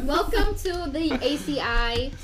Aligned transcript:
Welcome 0.00 0.54
to 0.56 0.90
the 0.90 1.10
ACI 1.20 2.14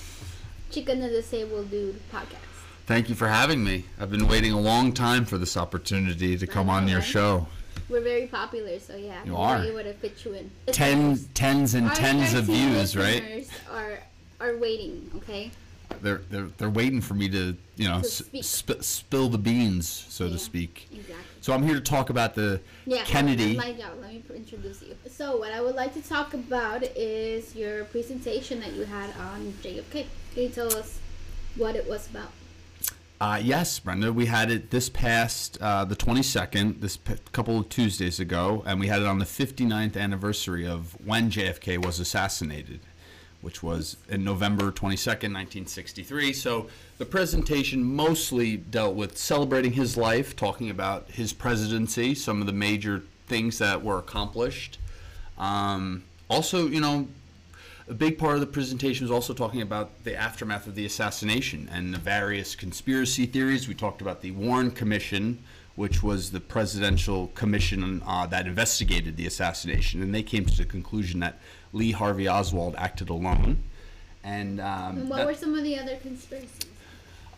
Chicken 0.71 1.03
and 1.03 1.13
Disabled 1.13 1.71
Dude 1.71 2.01
podcast. 2.11 2.39
Thank 2.87 3.11
you 3.11 3.15
for 3.15 3.29
having 3.29 3.63
me. 3.63 3.85
I've 4.01 4.11
been 4.11 4.27
waiting 4.27 4.53
a 4.53 4.59
long 4.61 4.95
time 4.95 5.27
for 5.27 5.37
this 5.37 5.55
opportunity 5.55 6.39
to 6.39 6.47
come 6.47 6.71
on 6.71 6.89
your 6.89 7.03
show. 7.03 7.47
We're 7.91 8.01
very 8.01 8.27
popular, 8.27 8.79
so 8.81 8.97
yeah, 8.97 9.23
You 9.25 9.33
we 9.33 9.37
are. 9.39 9.59
were 9.59 9.65
able 9.65 9.83
to 9.83 9.93
fit 9.93 10.25
you 10.25 10.33
in. 10.33 10.51
Ten, 10.69 11.19
tens 11.35 11.75
and 11.75 11.89
Our 11.89 11.95
tens 11.95 12.33
of 12.33 12.45
views, 12.47 12.97
right? 12.97 13.47
Are 13.71 14.01
are 14.41 14.57
waiting, 14.57 15.11
okay? 15.17 15.51
They're, 16.03 16.23
they're 16.31 16.49
they're 16.59 16.71
waiting 16.71 17.01
for 17.01 17.15
me 17.15 17.29
to 17.31 17.57
you 17.77 17.89
know 17.89 18.03
sp- 18.03 18.83
spill 18.83 19.29
the 19.29 19.39
beans, 19.39 19.89
so 20.09 20.25
Yeah. 20.27 20.33
to 20.33 20.39
speak. 20.39 20.89
Exactly. 20.93 21.17
So 21.41 21.53
I'm 21.55 21.63
here 21.63 21.75
to 21.75 21.81
talk 21.81 22.11
about 22.11 22.35
the 22.35 22.61
Yeah, 22.87 23.03
Kennedy. 23.05 23.57
My 23.57 23.73
job. 23.73 23.93
Let 24.01 24.11
me 24.13 24.23
introduce 24.35 24.83
you. 24.83 24.95
So, 25.11 25.37
what 25.39 25.53
I 25.53 25.61
would 25.61 25.75
like 25.75 25.95
to 25.95 26.03
talk 26.03 26.35
about 26.35 26.83
is 26.97 27.55
your 27.57 27.85
presentation 27.87 28.61
that 28.61 28.75
you 28.75 28.85
had 28.85 29.11
on 29.19 29.55
JFK. 29.63 30.07
Can 30.35 30.43
you 30.43 30.49
tell 30.51 30.75
us 30.77 30.99
what 31.57 31.75
it 31.75 31.89
was 31.89 32.09
about? 32.11 32.31
Uh, 33.21 33.41
yes, 33.43 33.81
Brenda, 33.81 34.13
we 34.13 34.27
had 34.27 34.49
it 34.49 34.71
this 34.71 34.89
past 34.89 35.59
uh, 35.61 35.85
the 35.85 35.97
22nd, 35.97 36.81
this 36.81 36.97
p- 36.97 37.15
couple 37.33 37.59
of 37.59 37.69
Tuesdays 37.69 38.21
ago, 38.21 38.63
and 38.65 38.79
we 38.79 38.87
had 38.87 39.01
it 39.03 39.09
on 39.09 39.19
the 39.19 39.25
59th 39.25 39.97
anniversary 39.97 40.65
of 40.65 40.97
when 41.05 41.29
JFK 41.29 41.85
was 41.85 41.99
assassinated, 41.99 42.79
which 43.41 43.63
was 43.63 43.97
in 44.09 44.25
November 44.25 44.73
22nd, 44.73 45.33
1963. 45.33 46.33
So 46.33 46.69
the 46.99 47.05
presentation 47.05 47.85
mostly 47.85 48.57
dealt 48.57 48.95
with 48.95 49.17
celebrating 49.17 49.73
his 49.73 49.97
life, 49.97 50.35
talking 50.35 50.71
about 50.71 51.11
his 51.11 51.33
presidency, 51.33 52.15
some 52.15 52.41
of 52.41 52.47
the 52.47 52.53
major 52.53 53.03
things 53.27 53.59
that 53.59 53.83
were 53.83 53.99
accomplished. 53.99 54.79
Um, 55.39 56.05
also, 56.29 56.67
you 56.67 56.81
know, 56.81 57.09
a 57.89 57.95
big 57.95 58.19
part 58.19 58.35
of 58.35 58.41
the 58.41 58.47
presentation 58.47 59.05
was 59.05 59.11
also 59.11 59.33
talking 59.33 59.63
about 59.63 60.05
the 60.05 60.15
aftermath 60.15 60.67
of 60.67 60.75
the 60.75 60.85
assassination 60.85 61.69
and 61.73 61.95
the 61.95 61.99
various 61.99 62.55
conspiracy 62.55 63.25
theories. 63.25 63.67
We 63.67 63.75
talked 63.75 64.03
about 64.03 64.21
the 64.21 64.33
Warren 64.33 64.71
Commission, 64.71 65.43
which 65.79 66.03
was 66.03 66.33
the 66.33 66.41
presidential 66.41 67.29
commission 67.37 68.03
uh, 68.05 68.27
that 68.27 68.49
investigated 68.49 69.17
the 69.17 69.25
assassination, 69.25 70.03
and 70.03 70.13
they 70.13 70.25
came 70.25 70.45
to 70.45 70.57
the 70.57 70.65
conclusion 70.65 71.21
that 71.21 71.39
Lee 71.73 71.93
Harvey 71.93 72.27
Oswald 72.27 72.75
acted 72.77 73.09
alone. 73.09 73.63
And, 74.25 74.61
um, 74.61 74.99
And 74.99 75.09
what 75.09 75.19
that- 75.19 75.27
were 75.27 75.35
some 75.35 75.55
of 75.55 75.63
the 75.63 75.79
other 75.79 75.95
conspiracies? 75.99 76.67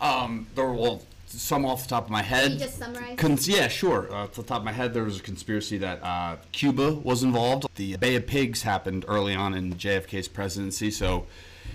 Um, 0.01 0.47
there 0.55 0.65
were 0.65 0.75
well, 0.75 1.03
some 1.27 1.65
off 1.65 1.85
the 1.85 1.89
top 1.89 2.05
of 2.05 2.11
my 2.11 2.23
head. 2.23 2.45
Can 2.45 2.53
you 2.53 2.59
just 2.59 2.79
summarize? 2.79 3.19
Cons- 3.19 3.49
yeah, 3.49 3.69
sure. 3.69 4.13
Uh, 4.13 4.25
off 4.25 4.33
the 4.33 4.43
top 4.43 4.59
of 4.59 4.65
my 4.65 4.73
head, 4.73 4.93
there 4.93 5.05
was 5.05 5.21
a 5.21 5.23
conspiracy 5.23 5.79
that 5.79 6.03
uh, 6.03 6.37
Cuba 6.53 6.95
was 6.95 7.23
involved. 7.23 7.67
The 7.77 7.97
Bay 7.97 8.17
of 8.17 8.27
Pigs 8.27 8.63
happened 8.63 9.05
early 9.07 9.35
on 9.35 9.55
in 9.55 9.75
JFK's 9.75 10.29
presidency, 10.29 10.91
so 10.91 11.27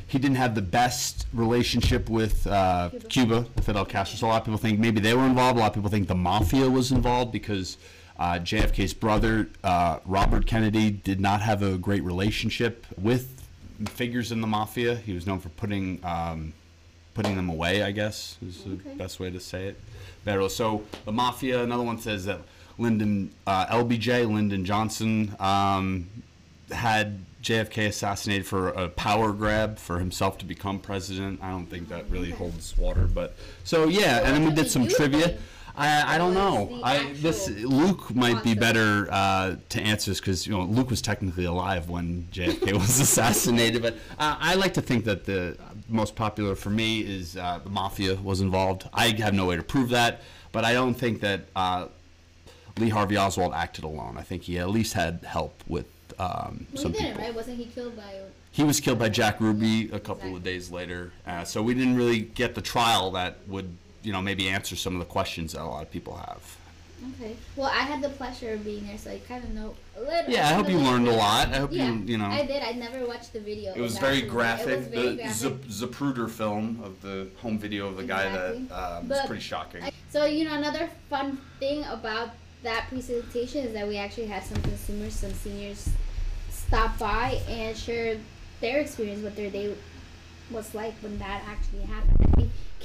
he 0.07 0.19
didn't 0.19 0.37
have 0.37 0.55
the 0.55 0.61
best 0.61 1.25
relationship 1.33 2.09
with 2.09 2.45
uh, 2.47 2.89
Cuba. 2.91 3.07
Cuba, 3.07 3.45
Fidel 3.61 3.85
Castro. 3.85 4.17
So 4.17 4.27
a 4.27 4.29
lot 4.29 4.41
of 4.41 4.45
people 4.45 4.57
think 4.57 4.79
maybe 4.79 4.99
they 4.99 5.13
were 5.13 5.25
involved. 5.25 5.57
A 5.57 5.61
lot 5.61 5.67
of 5.67 5.73
people 5.73 5.89
think 5.89 6.07
the 6.07 6.15
mafia 6.15 6.69
was 6.69 6.91
involved 6.91 7.31
because 7.31 7.77
uh, 8.19 8.33
JFK's 8.33 8.93
brother, 8.93 9.49
uh, 9.63 9.99
Robert 10.05 10.45
Kennedy, 10.45 10.91
did 10.91 11.19
not 11.19 11.41
have 11.41 11.63
a 11.63 11.77
great 11.77 12.03
relationship 12.03 12.85
with 12.97 13.47
figures 13.89 14.31
in 14.31 14.41
the 14.41 14.47
mafia. 14.47 14.95
He 14.95 15.13
was 15.13 15.25
known 15.25 15.39
for 15.39 15.49
putting. 15.49 15.99
Um, 16.03 16.53
putting 17.15 17.35
them 17.35 17.49
away, 17.49 17.81
I 17.81 17.89
guess 17.91 18.37
is 18.45 18.63
the 18.63 18.73
Okay. 18.73 18.93
best 18.95 19.19
way 19.19 19.31
to 19.31 19.39
say 19.39 19.67
it. 19.69 19.79
Better. 20.23 20.47
So 20.49 20.83
the 21.05 21.11
mafia. 21.11 21.63
Another 21.63 21.83
one 21.83 21.97
says 21.99 22.25
that 22.25 22.41
Lyndon 22.77 23.31
uh, 23.47 23.65
LBJ, 23.67 24.31
Lyndon 24.31 24.63
Johnson, 24.65 25.35
um, 25.39 26.07
had 26.71 27.19
JFK 27.41 27.87
assassinated 27.87 28.45
for 28.45 28.69
a 28.69 28.89
power 28.89 29.31
grab 29.31 29.77
for 29.77 29.99
himself 29.99 30.37
to 30.39 30.45
become 30.45 30.79
president. 30.79 31.39
I 31.41 31.51
don't 31.51 31.67
think 31.67 31.89
that 31.89 32.09
really 32.09 32.31
holds 32.31 32.75
water, 32.77 33.07
but 33.07 33.35
so 33.63 33.87
yeah. 33.87 34.21
And 34.23 34.35
then 34.35 34.45
we 34.45 34.51
did 34.51 34.69
some 34.69 34.87
trivia. 34.87 35.37
I, 35.77 36.15
I 36.15 36.17
don't 36.17 36.33
know. 36.33 36.79
I 36.83 37.11
this 37.15 37.49
Luke 37.49 38.13
might 38.15 38.43
be 38.43 38.53
better 38.53 39.07
uh, 39.11 39.55
to 39.69 39.81
answer 39.81 40.11
this 40.11 40.19
because 40.19 40.47
you 40.47 40.53
know 40.53 40.63
Luke 40.63 40.89
was 40.89 41.01
technically 41.01 41.45
alive 41.45 41.89
when 41.89 42.27
JFK 42.31 42.73
was 42.73 42.99
assassinated. 43.07 43.81
But 43.81 43.95
uh, 44.17 44.37
I 44.39 44.55
like 44.55 44.73
to 44.75 44.81
think 44.81 45.05
that 45.05 45.25
the 45.25 45.57
most 45.89 46.15
popular 46.15 46.55
for 46.55 46.69
me 46.69 47.01
is 47.01 47.35
uh, 47.37 47.59
the 47.63 47.69
mafia 47.69 48.15
was 48.15 48.41
involved. 48.41 48.87
I 48.93 49.09
have 49.21 49.33
no 49.33 49.45
way 49.45 49.55
to 49.57 49.63
prove 49.63 49.89
that, 49.89 50.21
but 50.51 50.63
I 50.63 50.73
don't 50.73 50.93
think 50.95 51.19
that 51.21 51.41
uh, 51.55 51.87
Lee 52.79 52.89
Harvey 52.89 53.17
Oswald 53.17 53.53
acted 53.53 53.83
alone. 53.83 54.15
I 54.17 54.21
think 54.23 54.43
he 54.43 54.57
at 54.59 54.69
least 54.69 54.93
had 54.93 55.19
help 55.25 55.61
with 55.67 55.85
um, 56.19 56.67
Well, 56.73 56.83
some 56.83 56.93
he 56.93 56.99
people. 57.03 57.21
right? 57.21 57.35
Wasn't 57.35 57.57
he 57.57 57.65
killed 57.65 57.95
by? 57.97 58.13
He 58.51 58.63
was 58.63 58.79
killed 58.79 58.99
by 58.99 59.09
Jack 59.09 59.41
Ruby 59.41 59.89
a 59.91 59.99
couple 59.99 60.13
Exactly. 60.29 60.35
of 60.35 60.43
days 60.43 60.71
later, 60.71 61.11
uh, 61.27 61.43
so 61.43 61.61
we 61.61 61.73
didn't 61.73 61.97
really 61.97 62.19
get 62.21 62.55
the 62.55 62.61
trial 62.61 63.11
that 63.11 63.39
would, 63.47 63.75
you 64.05 64.11
know, 64.13 64.21
maybe 64.21 64.47
answer 64.49 64.75
some 64.75 64.93
of 64.93 64.99
the 64.99 65.05
questions 65.05 65.53
that 65.53 65.61
a 65.61 65.65
lot 65.65 65.83
of 65.83 65.91
people 65.91 66.15
have. 66.15 66.57
Okay. 67.19 67.35
Well, 67.55 67.67
I 67.67 67.79
had 67.83 68.01
the 68.01 68.09
pleasure 68.09 68.53
of 68.53 68.63
being 68.63 68.87
there, 68.87 68.97
so 68.97 69.11
I 69.11 69.19
kind 69.27 69.43
of 69.43 69.49
know 69.51 69.75
a 69.97 69.99
little. 70.01 70.31
Yeah, 70.31 70.47
I 70.49 70.53
hope 70.53 70.69
you 70.69 70.77
learned 70.77 71.07
a 71.07 71.11
lot. 71.11 71.49
I 71.49 71.57
hope 71.57 71.71
you- 71.73 71.79
yeah, 71.79 71.91
you 72.05 72.17
know. 72.17 72.25
I 72.25 72.45
did. 72.45 72.63
I 72.63 72.71
never 72.71 73.05
watched 73.05 73.33
the 73.33 73.41
video. 73.41 73.73
It 73.75 73.81
was 73.81 73.97
very 73.97 74.21
graphic. 74.21 74.67
It 74.69 74.77
was 74.77 74.87
very 74.87 75.07
the 75.09 75.15
graphic. 75.17 75.35
Zap- 75.35 75.89
Zapruder 75.91 76.29
film 76.29 76.79
of 76.83 77.01
the 77.01 77.27
home 77.41 77.59
video 77.59 77.87
of 77.87 77.97
the 77.97 78.03
guy 78.05 78.31
that 78.31 78.55
um, 78.71 79.09
was 79.09 79.19
pretty 79.27 79.41
shocking. 79.41 79.83
I- 79.83 79.91
So 80.09 80.25
you 80.25 80.45
know 80.45 80.53
another 80.55 80.89
fun 81.09 81.39
thing 81.59 81.83
about 81.85 82.29
that 82.63 82.87
presentation 82.89 83.65
is 83.67 83.73
that 83.73 83.87
we 83.87 83.97
actually 83.97 84.27
had 84.27 84.43
some 84.43 84.59
consumers, 84.63 85.13
some 85.13 85.33
seniors, 85.33 85.89
stop 86.49 86.97
by 86.97 87.41
and 87.49 87.75
share 87.77 88.17
their 88.61 88.79
experience, 88.79 89.21
what 89.21 89.35
their 89.35 89.51
day 89.51 89.75
was 90.49 90.73
like 90.73 90.93
when 91.01 91.19
that 91.19 91.43
actually 91.45 91.81
happened. 91.83 92.34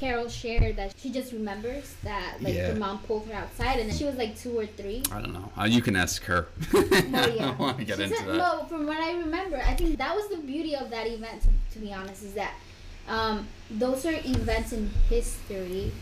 Carol 0.00 0.28
shared 0.31 0.77
that 0.77 0.94
she 0.97 1.11
just 1.12 1.31
remembers 1.33 1.94
that 2.05 2.37
like 2.41 2.55
Yeah. 2.55 2.71
the 2.72 2.81
mom 2.81 3.00
pulled 3.00 3.27
her 3.28 3.34
outside 3.34 3.78
and 3.81 3.91
then 3.91 3.97
she 3.99 4.05
was 4.05 4.16
like 4.16 4.34
two 4.38 4.59
or 4.59 4.65
three. 4.65 5.03
I 5.12 5.21
don't 5.21 5.34
know. 5.34 5.53
Uh, 5.61 5.65
you 5.65 5.83
can 5.83 5.94
ask 5.94 6.25
her. 6.25 6.49
Well, 6.72 6.84
I 6.93 7.37
don't 7.38 7.59
want 7.59 7.78
to 7.78 7.84
get 7.84 7.99
She 7.99 8.05
into 8.05 8.16
said- 8.16 8.28
that. 8.28 8.37
No, 8.37 8.65
from 8.69 8.87
what 8.87 8.97
I 8.99 9.12
remember, 9.19 9.59
I 9.59 9.75
think 9.75 9.99
that 9.99 10.15
was 10.16 10.28
the 10.28 10.38
beauty 10.38 10.75
of 10.75 10.88
that 10.91 11.06
event. 11.06 11.43
To, 11.43 11.49
to 11.75 11.78
be 11.78 11.93
honest, 11.93 12.22
is 12.22 12.33
that 12.34 12.55
um, 13.09 13.47
those 13.71 14.06
are 14.06 14.15
events 14.25 14.72
in 14.72 14.88
history 15.11 15.93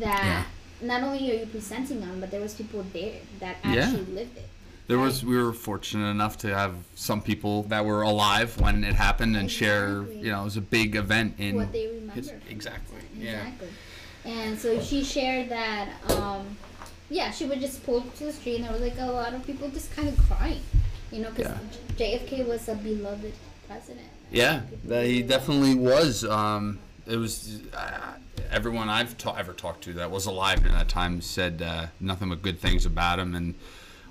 that 0.00 0.46
not 0.80 1.02
only 1.04 1.30
are 1.30 1.40
you 1.40 1.46
presenting 1.46 2.02
on, 2.02 2.18
but 2.20 2.30
there 2.32 2.40
was 2.40 2.54
people 2.54 2.84
there 2.92 3.20
that 3.38 3.56
Yeah. 3.64 3.84
actually 3.84 4.06
lived 4.12 4.36
it. 4.36 4.48
There 4.88 4.98
was. 4.98 5.24
We 5.24 5.40
were 5.40 5.52
fortunate 5.52 6.08
enough 6.10 6.36
to 6.38 6.48
have 6.52 6.74
some 6.96 7.20
people 7.22 7.62
that 7.64 7.84
were 7.84 8.02
alive 8.02 8.60
when 8.60 8.82
it 8.82 8.94
happened 8.94 9.36
and 9.36 9.48
share. 9.48 10.02
You 10.10 10.32
know, 10.32 10.40
it 10.40 10.44
was 10.44 10.56
a 10.56 10.60
big 10.78 10.96
event 10.96 11.34
in. 11.38 11.54
Remember. 12.16 12.32
his- 12.44 12.50
exactly. 12.52 12.98
Yeah. 13.16 13.38
Exactly. 13.46 13.68
And 14.24 14.58
so 14.58 14.80
she 14.80 15.02
shared 15.02 15.48
that, 15.48 15.88
um, 16.10 16.56
yeah, 17.08 17.30
she 17.30 17.46
would 17.46 17.60
just 17.60 17.84
pull 17.84 18.02
to 18.02 18.24
the 18.24 18.32
street 18.32 18.56
and 18.56 18.64
there 18.64 18.72
was 18.72 18.82
like 18.82 18.98
a 18.98 19.06
lot 19.06 19.32
of 19.34 19.44
people 19.46 19.68
just 19.70 19.94
kind 19.96 20.08
of 20.08 20.18
crying, 20.28 20.60
you 21.10 21.20
know, 21.20 21.30
because 21.30 21.52
Yeah. 21.98 22.18
JFK 22.18 22.46
was 22.46 22.68
a 22.68 22.74
beloved 22.74 23.32
president. 23.66 24.06
Yeah, 24.30 24.60
that 24.84 25.06
he 25.06 25.22
definitely 25.22 25.74
was. 25.74 26.24
Um, 26.24 26.78
it 27.06 27.16
was 27.16 27.60
uh, 27.74 28.12
everyone 28.50 28.88
I've 28.88 29.16
ta- 29.18 29.34
ever 29.34 29.52
talked 29.52 29.82
to 29.84 29.92
that 29.94 30.10
was 30.10 30.26
alive 30.26 30.60
during 30.60 30.76
that 30.76 30.88
time 30.88 31.20
said 31.20 31.62
uh, 31.62 31.86
nothing 31.98 32.28
but 32.28 32.42
good 32.42 32.60
things 32.60 32.86
about 32.86 33.18
him. 33.18 33.34
And 33.34 33.54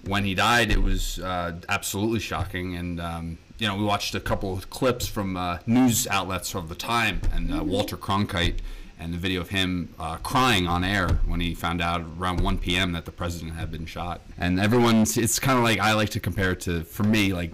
when 0.05 0.25
he 0.25 0.33
died, 0.35 0.71
it 0.71 0.81
was 0.81 1.19
uh, 1.19 1.53
absolutely 1.69 2.19
shocking. 2.19 2.75
And 2.75 2.99
um, 2.99 3.37
you 3.59 3.67
know, 3.67 3.75
we 3.75 3.83
watched 3.83 4.15
a 4.15 4.19
couple 4.19 4.53
of 4.53 4.69
clips 4.69 5.05
from 5.05 5.35
uh, 5.35 5.59
news 5.67 6.07
outlets 6.07 6.55
of 6.55 6.69
the 6.69 6.75
time, 6.75 7.21
and 7.33 7.53
uh, 7.53 7.63
Walter 7.63 7.97
Cronkite. 7.97 8.59
And 9.01 9.13
the 9.13 9.17
video 9.17 9.39
of 9.39 9.47
him 9.47 9.93
uh, 9.97 10.17
crying 10.17 10.67
on 10.67 10.83
air 10.83 11.07
when 11.25 11.39
he 11.39 11.55
found 11.55 11.81
out 11.81 12.03
around 12.19 12.41
1 12.41 12.57
p.m. 12.57 12.91
that 12.91 13.05
the 13.05 13.13
president 13.13 13.53
had 13.53 13.71
been 13.71 13.85
shot. 13.85 14.19
And 14.37 14.59
everyone's, 14.59 15.15
it's 15.15 15.39
kind 15.39 15.57
of 15.57 15.63
like 15.63 15.79
I 15.79 15.93
like 15.93 16.09
to 16.09 16.19
compare 16.19 16.51
it 16.51 16.59
to, 16.61 16.83
for 16.83 17.03
me, 17.03 17.31
like 17.31 17.53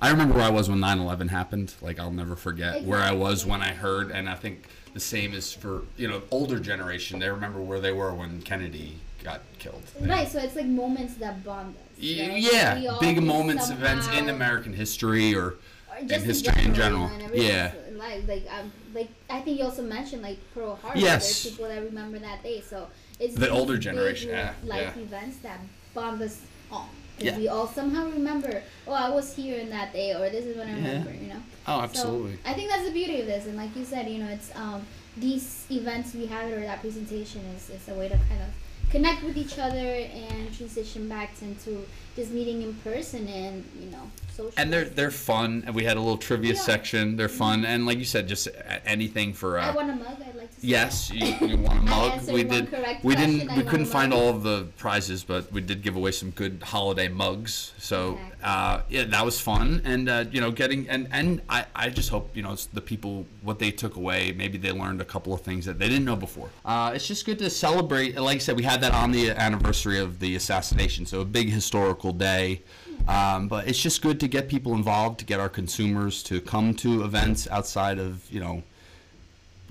I 0.00 0.10
remember 0.10 0.34
where 0.34 0.44
I 0.44 0.50
was 0.50 0.68
when 0.68 0.78
9/11 0.78 1.28
happened. 1.28 1.74
Like 1.80 1.98
I'll 1.98 2.12
never 2.12 2.36
forget 2.36 2.84
where 2.84 3.00
I 3.00 3.12
was 3.12 3.44
when 3.44 3.62
I 3.62 3.72
heard, 3.72 4.10
and 4.10 4.28
I 4.28 4.34
think 4.34 4.68
the 4.94 5.00
same 5.00 5.34
is 5.34 5.52
for 5.52 5.82
you 5.96 6.08
know 6.08 6.22
older 6.30 6.58
generation. 6.58 7.18
They 7.18 7.28
remember 7.28 7.60
where 7.60 7.80
they 7.80 7.92
were 7.92 8.14
when 8.14 8.42
Kennedy 8.42 8.98
got 9.24 9.40
killed. 9.58 9.82
Right, 10.00 10.28
so 10.28 10.38
it's 10.38 10.56
like 10.56 10.66
moments 10.66 11.14
that 11.16 11.44
bond 11.44 11.74
us. 11.76 11.82
Right? 11.98 12.38
Yeah, 12.38 12.90
all 12.90 13.00
big 13.00 13.22
moments, 13.22 13.70
events 13.70 14.08
in 14.08 14.28
American 14.28 14.72
history, 14.72 15.34
or 15.34 15.56
or 15.90 15.96
in 15.98 16.08
history 16.08 16.64
in 16.64 16.74
general. 16.74 17.10
everything's 17.20 17.44
Yeah. 17.44 17.72
Like, 17.96 18.28
like, 18.28 18.44
um, 18.56 18.72
like 18.94 19.08
I 19.28 19.40
think 19.40 19.58
you 19.58 19.64
also 19.64 19.82
mentioned 19.82 20.22
like 20.22 20.38
Pearl 20.54 20.76
Harbor. 20.76 20.98
Yes. 20.98 21.42
There's 21.42 21.54
people 21.54 21.68
that 21.68 21.82
remember 21.82 22.20
that 22.20 22.44
day, 22.44 22.60
so 22.60 22.86
it's 23.18 23.34
The 23.34 23.50
older 23.50 23.76
generation, 23.76 24.30
yeah, 24.30 24.52
life 24.64 24.94
yeah. 24.96 25.02
events 25.02 25.38
that 25.38 25.58
bond 25.94 26.22
us 26.22 26.40
all. 26.70 26.88
Yeah. 27.20 27.36
We 27.36 27.48
all 27.48 27.66
somehow 27.66 28.08
remember. 28.10 28.62
Oh, 28.86 28.92
I 28.92 29.10
was 29.10 29.34
here 29.34 29.58
in 29.58 29.70
that 29.70 29.92
day, 29.92 30.12
or 30.14 30.30
this 30.30 30.44
is 30.44 30.56
when 30.56 30.68
I 30.68 30.78
Yeah. 30.78 30.86
remember. 30.98 31.12
You 31.14 31.28
know. 31.34 31.42
oh, 31.66 31.78
So, 31.78 31.82
absolutely. 31.82 32.38
I 32.44 32.52
think 32.54 32.70
that's 32.70 32.84
the 32.84 32.92
beauty 32.92 33.20
of 33.20 33.26
this, 33.26 33.46
and 33.46 33.56
like 33.56 33.74
you 33.76 33.84
said, 33.84 34.08
you 34.08 34.18
know, 34.22 34.28
it's 34.28 34.54
um 34.54 34.86
these 35.16 35.66
events 35.70 36.14
we 36.14 36.26
had 36.26 36.52
or 36.52 36.60
that 36.60 36.80
presentation 36.80 37.40
is, 37.56 37.70
is 37.70 37.88
a 37.88 37.94
way 37.94 38.08
to 38.08 38.16
kind 38.16 38.42
of 38.42 38.50
connect 38.90 39.22
with 39.22 39.36
each 39.36 39.58
other 39.58 39.76
and 39.78 40.54
transition 40.56 41.08
back 41.08 41.30
into 41.42 41.84
just 42.16 42.30
meeting 42.32 42.62
in 42.62 42.74
person 42.76 43.28
and 43.28 43.64
you 43.80 43.90
know 43.90 44.10
social. 44.36 44.52
and 44.56 44.72
they're 44.72 44.86
they're 44.86 45.10
fun. 45.10 45.62
And 45.66 45.74
we 45.74 45.84
had 45.84 45.96
a 45.96 46.00
little 46.00 46.16
trivia 46.16 46.54
Yeah. 46.54 46.60
section. 46.60 47.16
They're 47.16 47.28
fun, 47.28 47.64
and 47.64 47.86
like 47.86 47.98
you 47.98 48.04
said, 48.04 48.26
just 48.28 48.48
anything 48.84 49.32
for. 49.34 49.58
I 49.58 49.68
Uh, 49.68 49.74
want 49.74 49.90
a 49.90 49.94
mug. 49.94 50.16
I'd 50.26 50.34
like 50.34 50.50
to. 50.60 50.66
yes, 50.66 51.10
you, 51.10 51.26
you 51.46 51.56
want 51.58 51.78
a 51.78 51.82
mug. 51.94 52.28
we 52.30 52.42
did. 52.44 52.74
We 53.04 53.14
didn't. 53.14 53.54
We 53.56 53.62
couldn't 53.62 53.86
find 53.86 54.12
all 54.12 54.28
of 54.30 54.42
the 54.42 54.66
prizes, 54.78 55.22
but 55.22 55.52
we 55.52 55.60
did 55.60 55.82
give 55.82 55.94
away 55.96 56.10
some 56.12 56.30
good 56.30 56.62
holiday 56.64 57.08
mugs. 57.08 57.72
So 57.78 58.12
Exactly. 58.14 58.38
uh, 58.42 58.80
yeah, 58.88 59.04
that 59.04 59.24
was 59.24 59.40
fun, 59.40 59.82
and 59.84 60.08
uh, 60.08 60.24
you 60.32 60.40
know, 60.40 60.50
getting 60.50 60.88
and 60.88 61.06
and 61.12 61.40
I, 61.48 61.66
I 61.76 61.88
just 61.90 62.08
hope 62.10 62.36
you 62.36 62.42
know 62.42 62.56
the 62.72 62.80
people 62.80 63.26
what 63.42 63.60
they 63.60 63.70
took 63.70 63.94
away. 63.94 64.32
Maybe 64.32 64.58
they 64.58 64.72
learned 64.72 65.00
a 65.00 65.04
couple 65.04 65.32
of 65.32 65.42
things 65.42 65.66
that 65.66 65.78
they 65.78 65.88
didn't 65.88 66.04
know 66.04 66.16
before. 66.16 66.48
Uh, 66.64 66.92
it's 66.94 67.06
just 67.06 67.24
good 67.26 67.38
to 67.38 67.48
celebrate. 67.50 68.16
Like 68.18 68.36
I 68.36 68.38
said, 68.38 68.56
we 68.56 68.64
had 68.64 68.77
that 68.78 68.92
on 68.92 69.10
the 69.10 69.30
anniversary 69.30 69.98
of 69.98 70.20
the 70.20 70.36
assassination, 70.36 71.06
so 71.06 71.20
a 71.20 71.24
big 71.24 71.50
historical 71.50 72.12
day. 72.12 72.62
Um, 73.06 73.48
but 73.48 73.68
it's 73.68 73.80
just 73.80 74.02
good 74.02 74.20
to 74.20 74.28
get 74.28 74.48
people 74.48 74.74
involved, 74.74 75.20
to 75.20 75.24
get 75.24 75.40
our 75.40 75.48
consumers 75.48 76.22
to 76.24 76.40
come 76.40 76.74
to 76.74 77.04
events 77.04 77.48
outside 77.48 77.98
of 77.98 78.30
you 78.30 78.40
know 78.40 78.62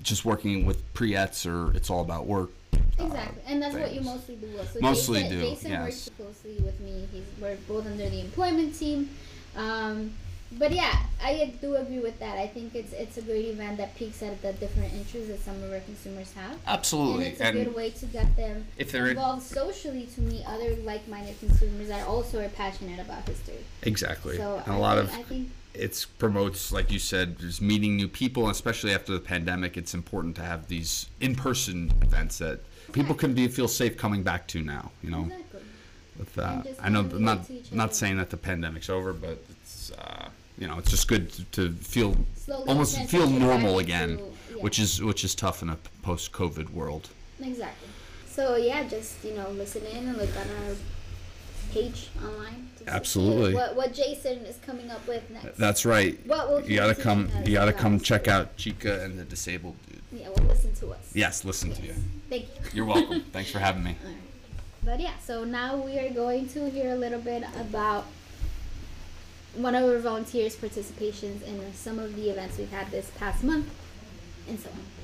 just 0.02 0.24
working 0.24 0.64
with 0.64 0.92
Priettes 0.94 1.46
or 1.46 1.74
it's 1.76 1.90
all 1.90 2.00
about 2.00 2.26
work. 2.26 2.50
uh, 2.72 3.04
Exactly, 3.04 3.42
and 3.46 3.62
that's 3.62 3.74
what 3.74 3.92
you 3.92 4.00
mostly 4.00 4.36
do. 4.36 4.58
So 4.72 4.80
Mostly 4.80 5.22
Jason, 5.22 5.38
do, 5.38 5.40
Jason 5.42 5.70
yes. 5.70 5.82
works 5.82 6.10
closely 6.16 6.64
with 6.64 6.80
me. 6.80 7.08
He's 7.12 7.24
we're 7.40 7.56
both 7.68 7.86
under 7.86 8.08
the 8.08 8.20
employment 8.20 8.74
team. 8.78 9.10
Um, 9.56 10.12
but 10.52 10.72
yeah, 10.72 11.02
I 11.22 11.52
do 11.60 11.74
agree 11.76 11.98
with 11.98 12.18
that. 12.20 12.38
I 12.38 12.46
think 12.46 12.74
it's 12.74 12.92
it's 12.92 13.18
a 13.18 13.22
great 13.22 13.46
event 13.46 13.78
that 13.78 13.94
peaks 13.96 14.22
at 14.22 14.40
the 14.40 14.52
different 14.54 14.94
interests 14.94 15.28
that 15.28 15.40
some 15.40 15.62
of 15.62 15.72
our 15.72 15.80
consumers 15.80 16.32
have. 16.34 16.56
Absolutely, 16.66 17.26
And 17.26 17.32
it's 17.32 17.40
a 17.40 17.64
good 17.64 17.74
way 17.74 17.90
to 17.90 18.06
get 18.06 18.36
them 18.36 18.66
if 18.76 18.90
they're 18.92 19.08
involved 19.08 19.42
socially 19.42 20.06
to 20.14 20.20
meet 20.22 20.44
other 20.46 20.76
like-minded 20.76 21.38
consumers 21.40 21.88
that 21.88 22.06
also 22.06 22.44
are 22.44 22.48
passionate 22.50 23.00
about 23.00 23.28
history. 23.28 23.64
exactly, 23.82 24.36
So 24.36 24.62
and 24.64 24.74
I 24.74 24.76
a 24.76 24.78
lot 24.78 24.98
think, 24.98 25.10
of 25.10 25.18
I 25.18 25.22
think 25.22 25.50
it's 25.74 26.04
promotes 26.04 26.72
like 26.72 26.90
you 26.90 26.98
said 26.98 27.38
just 27.38 27.62
meeting 27.62 27.96
new 27.96 28.08
people 28.08 28.48
especially 28.48 28.92
after 28.92 29.12
the 29.12 29.20
pandemic 29.20 29.76
it's 29.76 29.94
important 29.94 30.34
to 30.34 30.42
have 30.42 30.66
these 30.66 31.06
in-person 31.20 31.92
events 32.02 32.38
that 32.38 32.58
people 32.92 33.14
can 33.14 33.32
be 33.32 33.46
feel 33.48 33.68
safe 33.68 33.96
coming 33.96 34.22
back 34.22 34.48
to 34.48 34.60
now 34.62 34.90
you 35.02 35.10
know 35.10 35.22
exactly. 35.24 35.60
with 36.18 36.34
that 36.34 36.66
And 36.66 36.76
i 36.82 36.88
know 36.88 37.02
not 37.02 37.12
relate 37.12 37.46
to 37.46 37.52
each 37.54 37.72
not 37.72 37.94
saying 37.94 38.16
that 38.16 38.30
the 38.30 38.36
pandemic's 38.36 38.90
over 38.90 39.12
but 39.12 39.38
it's 39.62 39.92
uh, 39.92 40.28
you 40.58 40.66
know 40.66 40.78
it's 40.78 40.90
just 40.90 41.08
good 41.08 41.30
to, 41.32 41.44
to 41.44 41.70
feel 41.74 42.16
Slowly 42.36 42.68
almost 42.68 42.98
feel 43.06 43.28
normal 43.28 43.78
again 43.78 44.18
yeah. 44.18 44.62
which 44.62 44.78
is 44.78 45.02
which 45.02 45.22
is 45.24 45.34
tough 45.34 45.62
in 45.62 45.68
a 45.68 45.76
post-covid 46.02 46.70
world 46.70 47.08
Exactly. 47.40 47.88
So 48.28 48.56
yeah, 48.56 48.82
just 48.88 49.24
you 49.24 49.32
know, 49.34 49.48
listen 49.50 49.84
in 49.86 50.08
and 50.08 50.16
look 50.16 50.30
on 50.36 50.46
our 50.66 50.74
page 51.72 52.08
online. 52.24 52.68
Absolutely. 52.86 53.54
What 53.54 53.76
what 53.76 53.92
Jason 53.94 54.38
is 54.46 54.56
coming 54.66 54.90
up 54.90 55.06
with 55.06 55.28
next. 55.30 55.56
that's 55.58 55.84
right 55.84 56.18
What 56.26 56.48
will 56.48 56.62
you 56.68 56.76
gotta 56.76 56.94
come 56.94 57.28
you 57.44 57.52
gotta 57.54 57.72
come 57.72 57.92
history? 57.94 58.18
check 58.18 58.28
out 58.28 58.56
chica 58.56 59.04
and 59.04 59.18
the 59.18 59.24
disabled 59.24 59.76
dude 59.86 60.20
Yeah, 60.20 60.28
well, 60.34 60.46
listen 60.48 60.74
to 60.76 60.92
us. 60.92 61.10
yes 61.14 61.44
listen 61.44 61.72
to 61.74 61.82
you 61.82 61.94
Thank 62.30 62.44
you. 62.46 62.60
you're 62.74 62.84
welcome 62.86 63.20
thanks 63.32 63.50
for 63.50 63.58
having 63.60 63.84
me. 63.84 63.96
But 64.84 65.00
yeah, 65.00 65.18
so 65.22 65.44
now 65.44 65.76
we 65.76 65.98
are 65.98 66.08
going 66.08 66.48
to 66.50 66.70
hear 66.70 66.92
a 66.92 66.96
little 66.96 67.20
bit 67.20 67.42
about 67.60 68.06
one 69.54 69.74
of 69.74 69.84
our 69.84 69.98
volunteers' 69.98 70.56
participations 70.56 71.42
in 71.42 71.72
some 71.74 71.98
of 71.98 72.14
the 72.16 72.30
events 72.30 72.58
we've 72.58 72.70
had 72.70 72.90
this 72.90 73.10
past 73.18 73.42
month, 73.42 73.68
and 74.48 74.58
so 74.58 74.68
on. 74.70 74.97